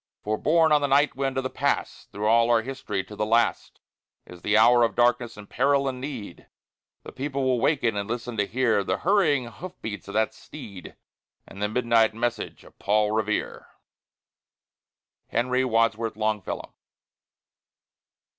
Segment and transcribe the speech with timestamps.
[0.23, 3.23] For, borne on the night wind of the Past, Through all our history, to the
[3.23, 3.79] last,
[4.25, 6.47] In the hour of darkness and peril and need,
[7.03, 10.95] The people will waken and listen to hear The hurrying hoof beats of that steed,
[11.45, 13.67] And the midnight message of Paul Revere.
[15.27, 16.73] HENRY WADSWORTH LONGFELLOW.